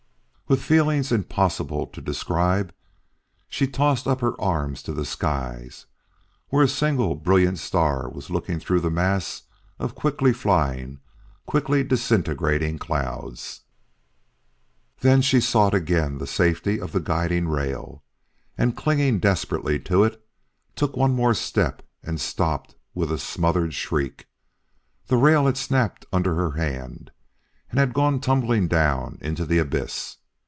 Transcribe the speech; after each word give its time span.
With 0.47 0.61
feelings 0.61 1.13
impossible 1.13 1.87
to 1.87 2.01
describe, 2.01 2.73
she 3.47 3.65
tossed 3.67 4.05
up 4.05 4.19
her 4.19 4.33
arms 4.41 4.83
to 4.83 4.91
the 4.91 5.05
skies, 5.05 5.85
where 6.49 6.65
a 6.65 6.67
single 6.67 7.15
brilliant 7.15 7.57
star 7.57 8.09
was 8.09 8.29
looking 8.29 8.59
through 8.59 8.81
the 8.81 8.91
mass 8.91 9.43
of 9.79 9.95
quickly 9.95 10.33
flying, 10.33 10.99
quickly 11.45 11.85
disintegrating 11.85 12.77
clouds. 12.79 13.61
Then 14.99 15.21
she 15.21 15.39
sought 15.39 15.73
again 15.73 16.17
the 16.17 16.27
safety 16.27 16.81
of 16.81 16.91
the 16.91 16.99
guiding 16.99 17.47
rail, 17.47 18.03
and 18.57 18.75
clinging 18.75 19.19
desperately 19.19 19.79
to 19.79 20.03
it, 20.03 20.21
took 20.75 20.97
one 20.97 21.13
more 21.13 21.33
step 21.33 21.81
and 22.03 22.19
stopped 22.19 22.75
with 22.93 23.09
a 23.09 23.17
smothered 23.19 23.73
shriek. 23.73 24.25
The 25.07 25.15
rail 25.15 25.45
had 25.45 25.55
snapped 25.55 26.05
under 26.11 26.35
her 26.35 26.51
hand 26.61 27.09
and 27.69 27.79
had 27.79 27.93
gone 27.93 28.19
tumbling 28.19 28.67
down 28.67 29.17
into 29.21 29.45
the 29.45 29.57
abyss. 29.57 30.17